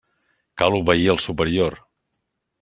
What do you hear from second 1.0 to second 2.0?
al superior.